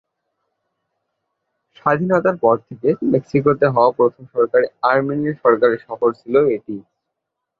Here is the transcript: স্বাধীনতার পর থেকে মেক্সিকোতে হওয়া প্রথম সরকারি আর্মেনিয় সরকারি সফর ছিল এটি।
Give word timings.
স্বাধীনতার 1.77 2.35
পর 2.43 2.55
থেকে 2.67 2.89
মেক্সিকোতে 3.11 3.65
হওয়া 3.73 3.91
প্রথম 3.97 4.23
সরকারি 4.35 4.67
আর্মেনিয় 4.89 5.35
সরকারি 5.43 5.77
সফর 5.85 6.09
ছিল 6.21 6.35
এটি। 6.55 6.75